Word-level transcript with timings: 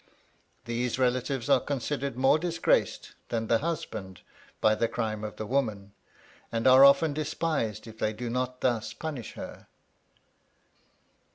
These 0.65 0.97
relatives 0.97 1.47
are 1.47 1.59
considered 1.59 2.17
more 2.17 2.39
disgraced 2.39 3.13
than 3.29 3.45
the 3.45 3.59
husband 3.59 4.21
by 4.59 4.73
the 4.73 4.87
crime 4.87 5.23
of 5.23 5.35
the 5.35 5.45
woman; 5.45 5.91
and 6.51 6.65
are 6.65 6.83
often 6.83 7.13
despised 7.13 7.85
if 7.85 7.99
they 7.99 8.11
do 8.11 8.27
not 8.27 8.61
thus 8.61 8.93
punish 8.93 9.33
her. 9.33 9.67